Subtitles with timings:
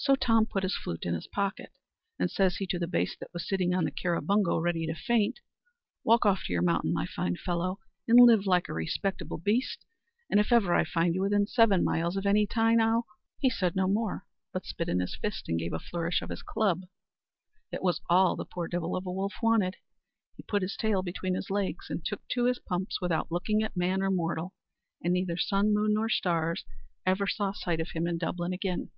[0.00, 1.72] So Tom put his flute in his pocket,
[2.20, 5.40] and says he to the baste that was sittin' on his currabingo ready to faint,
[6.04, 9.84] "Walk off to your mountain, my fine fellow, and live like a respectable baste;
[10.30, 13.06] and if ever I find you within seven miles of any town, I'll"
[13.42, 16.44] He said no more, but spit in his fist, and gave a flourish of his
[16.44, 16.82] club.
[17.72, 19.78] It was all the poor divil of a wolf wanted:
[20.36, 23.76] he put his tail between his legs, and took to his pumps without looking at
[23.76, 24.54] man or mortal,
[25.02, 26.64] and neither sun, moon, nor stars
[27.04, 28.90] ever saw him in sight of Dublin again.